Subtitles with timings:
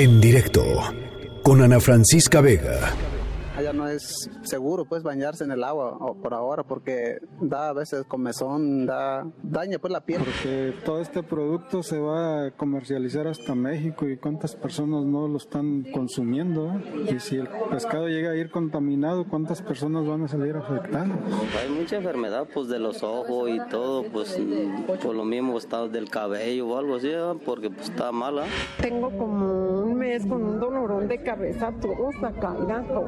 [0.00, 0.64] En directo
[1.42, 2.90] con Ana Francisca Vega
[3.60, 8.04] allá no es seguro pues bañarse en el agua por ahora porque da a veces
[8.06, 10.22] comezón, da daña pues la piel.
[10.22, 15.36] Porque todo este producto se va a comercializar hasta México y cuántas personas no lo
[15.36, 16.72] están consumiendo.
[16.72, 17.14] ¿eh?
[17.14, 21.10] Y si el pescado llega a ir contaminado, ¿cuántas personas van a salir afectadas?
[21.62, 24.38] Hay mucha enfermedad pues de los ojos y todo, pues
[25.02, 27.34] por lo mismo está del cabello o algo así, ¿eh?
[27.44, 28.44] porque pues está mala.
[28.80, 32.54] Tengo como mes con un dolorón de cabeza, todo acá,
[32.88, 33.06] todo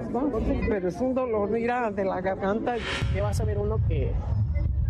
[0.69, 2.75] pero es un dolor mira, de la garganta.
[3.15, 4.13] ¿Qué va a saber uno que,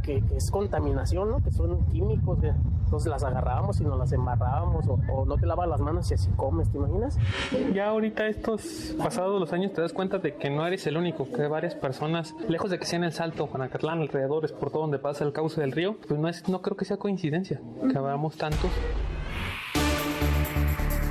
[0.02, 1.38] que, es contaminación, ¿no?
[1.40, 2.40] que son químicos?
[2.42, 6.28] Entonces las agarrábamos y nos las embarrábamos o, no te lavas las manos y así
[6.36, 7.16] comes, ¿te imaginas?
[7.72, 11.30] Ya ahorita estos pasados los años te das cuenta de que no eres el único,
[11.30, 14.98] que varias personas, lejos de que sea en el Salto, Juanacatlán, alrededores, por todo donde
[14.98, 17.60] pasa el cauce del río, pues no, es, no creo que sea coincidencia
[17.90, 18.70] que habamos tantos.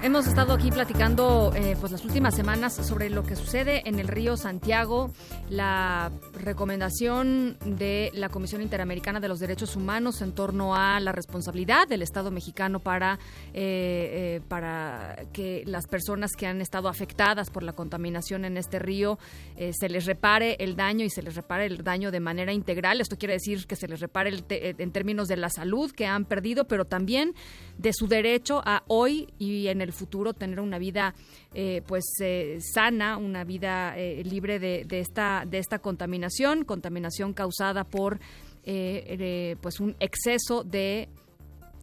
[0.04, 4.07] Hemos estado aquí platicando eh, pues las últimas semanas sobre lo que sucede en el
[4.07, 5.12] río Santiago,
[5.48, 11.88] la recomendación de la Comisión Interamericana de los Derechos Humanos en torno a la responsabilidad
[11.88, 13.20] del Estado mexicano para,
[13.54, 18.79] eh, eh, para que las personas que han estado afectadas por la contaminación en este
[18.79, 19.20] río
[19.55, 23.02] se les repare el daño y se les repare el daño de manera integral.
[23.02, 26.66] Esto quiere decir que se les repare en términos de la salud que han perdido,
[26.66, 27.35] pero también
[27.77, 31.14] de su derecho a hoy y en el futuro tener una vida
[31.54, 37.84] eh, pues eh, sana, una vida eh, libre de, esta de esta contaminación, contaminación causada
[37.84, 38.20] por
[38.64, 41.10] pues un exceso de,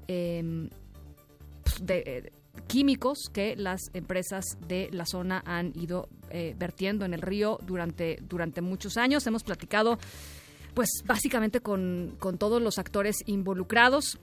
[0.07, 0.71] em,
[1.65, 2.33] pues, de
[2.69, 6.09] químicos que las empresas de la zona han ido
[6.57, 9.27] vertiendo en el río durante, durante muchos años.
[9.27, 9.99] Hemos platicado
[10.75, 14.21] pues básicamente con, con todos los actores involucrados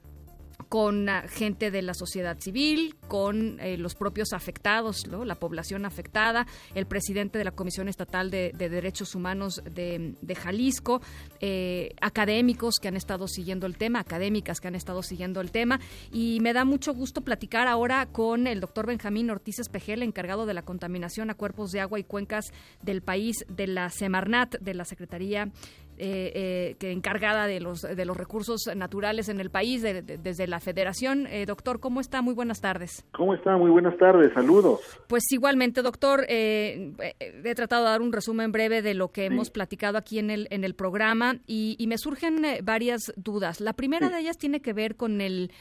[0.69, 6.85] con gente de la sociedad civil, con eh, los propios afectados, la población afectada, el
[6.85, 11.01] presidente de la Comisión Estatal de, Derechos Humanos de, Jalisco,
[11.39, 15.79] eh, académicos que han estado siguiendo el tema, académicas que han estado siguiendo el tema.
[16.11, 20.53] Y me da mucho gusto platicar ahora con el doctor Benjamín Ortiz Espejel, encargado de
[20.53, 22.51] la contaminación a cuerpos de agua y cuencas
[22.81, 25.51] del país de la Semarnat, de la Secretaría
[25.97, 30.59] eh, eh, que encargada de los, de los recursos naturales en el país desde la
[30.59, 31.25] federación.
[31.27, 32.21] Eh, doctor, ¿cómo está?
[32.21, 33.05] Muy buenas tardes.
[33.13, 33.55] ¿Cómo está?
[33.55, 34.81] Muy buenas tardes, saludos.
[35.07, 39.97] Pues igualmente, doctor, he tratado de dar un resumen breve de lo que hemos platicado
[39.97, 43.61] aquí en el, en el programa y, me surgen varias dudas.
[43.61, 45.51] La primera de ellas tiene que ver con el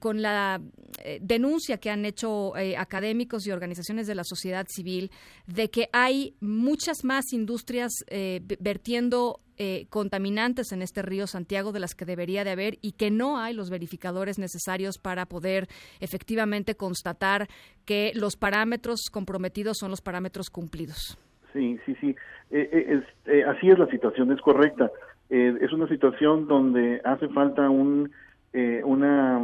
[0.00, 0.60] con la
[1.20, 5.10] denuncia que han hecho académicos y organizaciones de la sociedad civil
[5.46, 7.92] de que hay muchas más industrias
[8.58, 13.12] vertiendo eh, contaminantes en este río Santiago de las que debería de haber y que
[13.12, 15.68] no hay los verificadores necesarios para poder
[16.00, 17.46] efectivamente constatar
[17.84, 21.16] que los parámetros comprometidos son los parámetros cumplidos.
[21.52, 22.16] Sí, sí, sí.
[22.50, 24.90] Eh, eh, así es la situación, es correcta.
[25.30, 28.10] es una situación donde hace falta un,
[28.82, 29.40] una,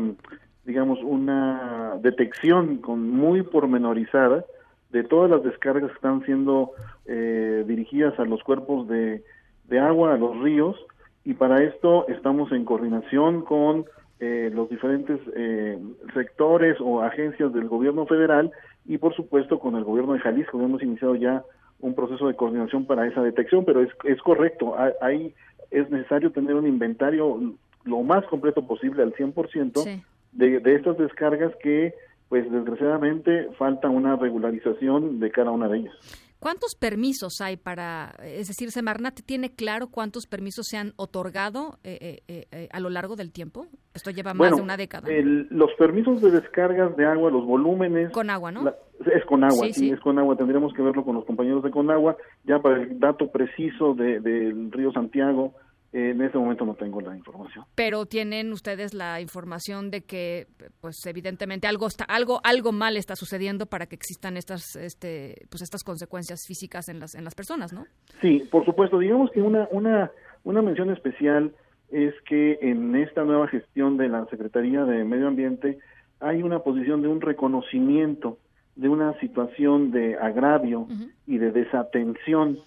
[0.64, 4.44] digamos, una detección con muy pormenorizada
[4.90, 6.72] de todas las descargas que están siendo
[7.06, 9.22] dirigidas a los cuerpos de
[9.70, 10.76] de agua a los ríos
[11.24, 13.86] y para esto estamos en coordinación con
[14.18, 15.78] eh, los diferentes eh,
[16.12, 18.50] sectores o agencias del gobierno federal
[18.84, 20.60] y por supuesto con el gobierno de Jalisco.
[20.60, 21.42] Hemos iniciado ya
[21.78, 25.32] un proceso de coordinación para esa detección, pero es, es correcto, hay,
[25.70, 27.54] es necesario tener un inventario
[27.84, 30.02] lo más completo posible al 100%
[30.32, 31.94] de, de estas descargas que
[32.28, 36.29] pues desgraciadamente falta una regularización de cada una de ellas.
[36.40, 42.22] ¿Cuántos permisos hay para, es decir, Semarnat tiene claro cuántos permisos se han otorgado eh,
[42.28, 43.66] eh, eh, a lo largo del tiempo?
[43.92, 45.06] Esto lleva más de una década.
[45.12, 48.10] los permisos de descargas de agua, los volúmenes.
[48.12, 48.72] Con agua, ¿no?
[49.04, 50.34] es con agua, sí, es con agua.
[50.34, 54.92] Tendríamos que verlo con los compañeros de Conagua, ya para el dato preciso del río
[54.92, 55.52] Santiago
[55.92, 57.64] en ese momento no tengo la información.
[57.74, 60.46] Pero tienen ustedes la información de que,
[60.80, 65.62] pues, evidentemente algo está, algo, algo mal está sucediendo para que existan estas, este, pues,
[65.62, 67.86] estas consecuencias físicas en las, en las personas, ¿no?
[68.20, 68.98] Sí, por supuesto.
[68.98, 70.10] Digamos que una, una,
[70.44, 71.52] una mención especial
[71.90, 75.78] es que en esta nueva gestión de la Secretaría de Medio Ambiente
[76.20, 78.38] hay una posición de un reconocimiento
[78.76, 80.86] de una situación de agravio
[81.26, 82.58] y de desatención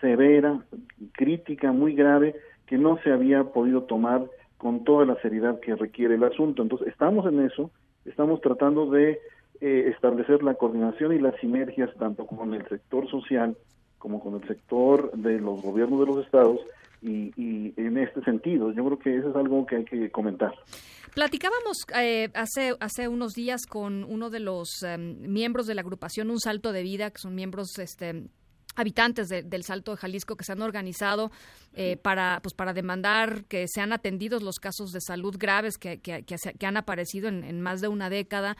[0.00, 0.60] severa,
[1.12, 2.36] crítica, muy grave
[2.66, 4.24] que no se había podido tomar
[4.58, 6.62] con toda la seriedad que requiere el asunto.
[6.62, 7.70] Entonces, estamos en eso,
[8.04, 9.20] estamos tratando de
[9.60, 13.56] eh, establecer la coordinación y las sinergias tanto con el sector social
[13.98, 16.60] como con el sector de los gobiernos de los estados
[17.02, 18.72] y, y en este sentido.
[18.72, 20.54] Yo creo que eso es algo que hay que comentar.
[21.16, 26.30] Platicábamos eh, hace, hace unos días con uno de los em, miembros de la agrupación
[26.30, 28.24] Un Salto de Vida, que son miembros este,
[28.76, 31.32] habitantes del Salto de Jalisco que se han organizado
[31.74, 36.24] eh, para pues para demandar que sean atendidos los casos de salud graves que, que,
[36.24, 38.56] que, han aparecido en, más de una década.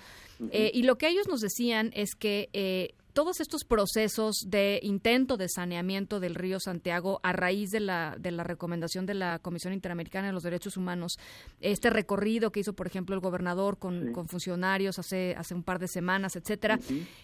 [0.50, 5.38] Eh, y lo que ellos nos decían es que eh, todos estos procesos de intento
[5.38, 9.72] de saneamiento del río Santiago a raíz de la, de la recomendación de la Comisión
[9.72, 11.16] Interamericana de los Derechos Humanos,
[11.62, 15.88] este recorrido que hizo, por ejemplo, el gobernador con, funcionarios hace, hace un par de
[15.88, 16.78] semanas, etcétera,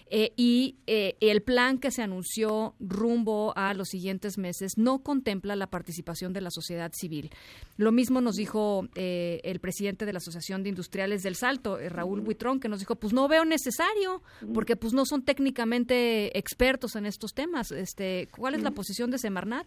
[0.09, 5.57] eh, y eh, el plan que se anunció rumbo a los siguientes meses no contempla
[5.57, 7.29] la participación de la sociedad civil.
[7.77, 12.23] Lo mismo nos dijo eh, el presidente de la Asociación de Industriales del Salto, Raúl
[12.23, 14.23] Buitrón, que nos dijo, pues no veo necesario,
[14.55, 17.73] porque pues no son técnicamente expertos en estos temas.
[17.73, 19.67] Este, ¿Cuál es la posición de Semarnat?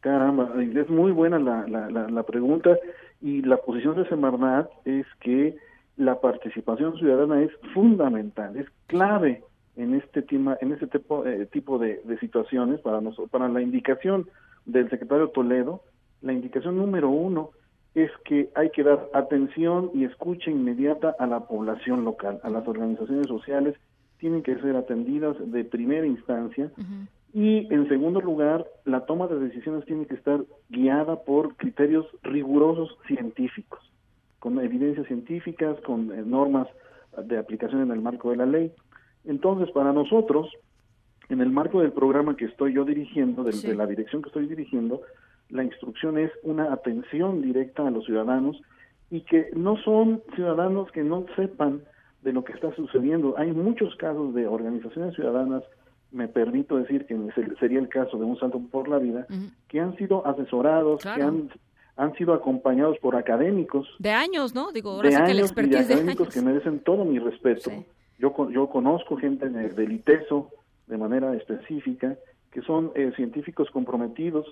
[0.00, 2.78] Caramba, es muy buena la, la, la, pregunta
[3.20, 5.56] y la posición de Semarnat es que
[5.96, 9.42] la participación ciudadana es fundamental, es clave
[9.76, 14.28] en este tema, en este tipo, eh, tipo de, situaciones para nosotros, para la indicación
[14.64, 15.82] del secretario Toledo,
[16.22, 17.50] la indicación número uno
[17.94, 22.66] es que hay que dar atención y escucha inmediata a la población local, a las
[22.68, 23.74] organizaciones sociales
[24.18, 26.70] tienen que ser atendidas de primera instancia.
[27.32, 32.96] Y en segundo lugar la toma de decisiones tiene que estar guiada por criterios rigurosos
[33.06, 33.80] científicos
[34.38, 36.68] con evidencias científicas con eh, normas
[37.24, 38.72] de aplicación en el marco de la ley.
[39.24, 40.48] Entonces para nosotros
[41.28, 45.02] en el marco del programa que estoy yo dirigiendo de la dirección que estoy dirigiendo
[45.48, 48.60] la instrucción es una atención directa a los ciudadanos
[49.10, 51.82] y que no son ciudadanos que no sepan
[52.26, 53.36] de lo que está sucediendo.
[53.38, 55.62] Hay muchos casos de organizaciones ciudadanas,
[56.10, 57.16] me permito decir que
[57.60, 59.28] sería el caso de un Salto por la Vida,
[59.68, 61.50] que han sido asesorados, que han,
[61.96, 63.86] han sido acompañados por académicos.
[64.00, 64.72] De años, ¿no?
[64.72, 67.70] Digo, ahora de años que y de académicos que merecen todo mi respeto.
[68.18, 70.50] Yo, yo conozco gente del ITESO
[70.88, 72.16] de manera específica,
[72.50, 74.46] que son eh, científicos comprometidos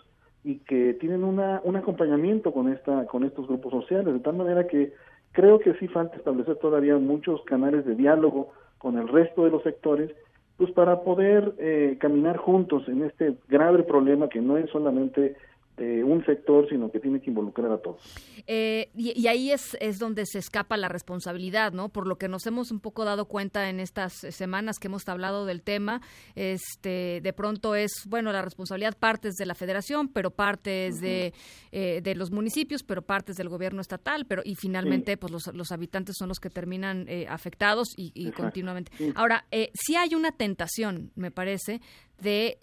[0.44, 4.66] y que tienen una, un acompañamiento con esta con estos grupos sociales de tal manera
[4.66, 4.92] que
[5.34, 9.64] Creo que sí falta establecer todavía muchos canales de diálogo con el resto de los
[9.64, 10.12] sectores,
[10.56, 15.34] pues para poder eh, caminar juntos en este grave problema que no es solamente
[15.76, 18.00] un sector, sino que tiene que involucrar a todos.
[18.46, 21.88] Eh, y, ahí es, es donde se escapa la responsabilidad, ¿no?
[21.88, 25.46] Por lo que nos hemos un poco dado cuenta en estas semanas que hemos hablado
[25.46, 26.00] del tema,
[26.36, 31.32] este, de pronto es, bueno, la responsabilidad partes de la federación, pero partes de,
[31.72, 35.72] eh, de los municipios, pero partes del gobierno estatal, pero y finalmente, pues los, los,
[35.72, 38.92] habitantes son los que terminan eh, afectados y, continuamente.
[39.16, 41.80] Ahora, sí hay una tentación, me parece,
[42.20, 42.56] de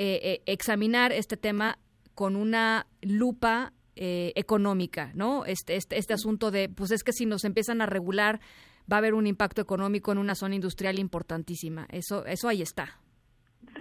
[0.45, 1.77] examinar este tema
[2.15, 5.45] con una lupa eh, económica, ¿no?
[5.45, 8.39] Este, este, este asunto de, pues es que si nos empiezan a regular,
[8.91, 11.87] va a haber un impacto económico en una zona industrial importantísima.
[11.89, 12.99] Eso, eso ahí está.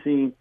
[0.04, 0.34] Sí,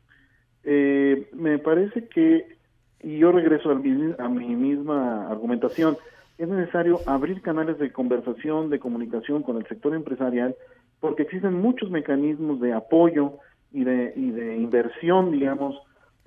[0.64, 2.58] eh, me parece que,
[3.02, 5.98] y yo regreso a mi misma argumentación,
[6.38, 10.56] es necesario abrir canales de conversación, de comunicación con el sector empresarial,
[11.00, 13.34] porque existen muchos mecanismos de apoyo
[13.72, 15.76] y de, y de inversión, digamos,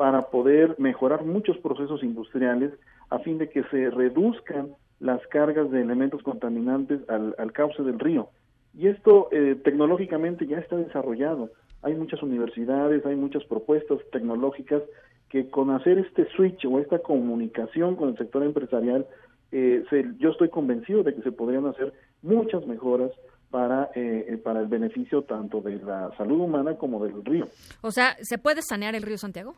[0.02, 2.72] para poder mejorar muchos procesos industriales
[3.08, 8.28] a fin de que se reduzcan las cargas de elementos contaminantes al, cauce del río.
[8.76, 11.50] Y esto eh, tecnológicamente ya está desarrollado.
[11.82, 14.82] Hay muchas universidades, hay muchas propuestas tecnológicas
[15.28, 19.06] que con hacer este switch o esta comunicación con el sector empresarial,
[19.52, 19.84] eh,
[20.18, 21.92] yo estoy convencido de que se podrían hacer
[22.22, 23.12] muchas mejoras
[23.52, 27.46] para, eh, para el beneficio tanto de la salud humana como del río.
[27.82, 29.54] O sea, ¿se puede sanear el río Santiago?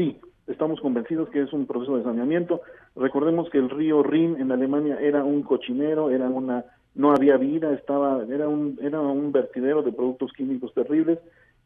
[0.00, 0.16] Sí,
[0.46, 2.62] estamos convencidos que es un proceso de saneamiento.
[2.96, 6.64] Recordemos que el río Rin en Alemania era un cochinero, era una
[6.94, 11.18] no había vida, estaba era un era un vertidero de productos químicos terribles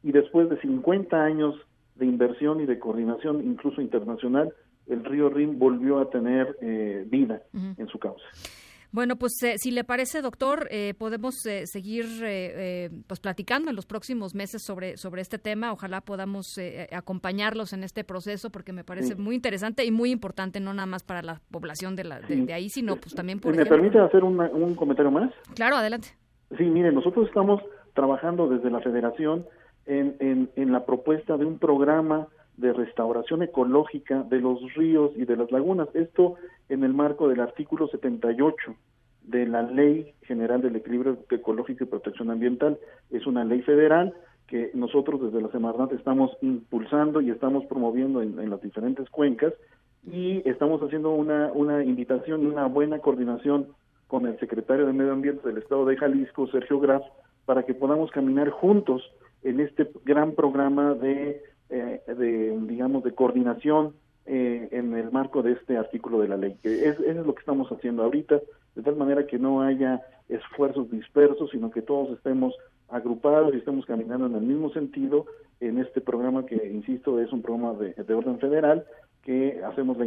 [0.03, 1.55] y después de 50 años
[1.95, 4.53] de inversión y de coordinación incluso internacional,
[4.89, 8.25] el río Rin volvió a tener eh, vida en su cauce.
[8.95, 12.05] Bueno, pues eh, si le parece, doctor, eh, podemos eh, seguir
[13.09, 15.73] pues platicando en los próximos meses sobre, sobre este tema.
[15.73, 16.61] Ojalá podamos
[16.93, 21.03] acompañarlos en este proceso porque me parece muy interesante y muy importante, no nada más
[21.03, 23.57] para la población de, la, de, ahí, sino pues también por...
[23.57, 25.33] ¿Me permite hacer un comentario más?
[25.57, 26.11] Claro, adelante.
[26.57, 27.61] Sí, mire, nosotros estamos
[27.95, 29.45] trabajando desde la federación
[29.87, 35.25] en, en, en la propuesta de un programa de restauración ecológica de los ríos y
[35.25, 35.89] de las lagunas.
[35.95, 36.37] Esto
[36.69, 38.75] en el marco del artículo 78
[39.25, 42.79] de la Ley General del Equilibrio Ecológico y Protección Ambiental.
[43.11, 44.15] Es una ley federal
[44.47, 49.55] que nosotros desde la Semarnat estamos impulsando y estamos promoviendo en, las diferentes cuencas
[50.07, 53.69] y estamos haciendo una, una invitación y una buena coordinación
[54.07, 57.03] con el secretario de Medio Ambiente del Estado de Jalisco, Sergio Graf,
[57.47, 59.03] para que podamos caminar juntos
[59.43, 63.95] en este gran programa de, eh, de digamos, de coordinación
[64.27, 66.57] eh, en el marco de este artículo de la ley.
[66.63, 68.41] Es, es lo que estamos haciendo ahorita,
[68.75, 72.55] de tal manera que no haya esfuerzos dispersos, sino que todos estemos
[72.89, 75.27] agrupados y estemos caminando en el mismo sentido
[75.61, 78.85] en este programa que, insisto, es un programa de, de orden federal
[79.23, 80.05] que hacemos la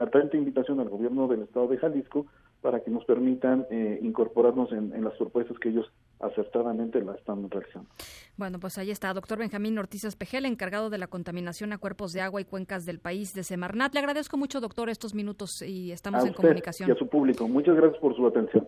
[0.00, 2.26] atenta invitación al gobierno del estado de Jalisco
[2.60, 5.86] para que nos permitan eh, incorporarnos en, las propuestas que ellos
[6.20, 7.88] acertadamente la están realizando.
[8.36, 12.22] Bueno, pues ahí está, doctor Benjamín Ortiz Espejel, encargado de la contaminación a cuerpos de
[12.22, 13.94] agua y cuencas del país de Semarnat.
[13.94, 16.88] Le agradezco mucho, doctor, estos minutos y estamos en comunicación.
[16.88, 17.46] Y a su público.
[17.48, 18.66] Muchas gracias por su atención.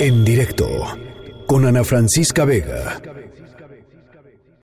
[0.00, 0.66] En directo,
[1.46, 3.00] con Ana Francisca Vega.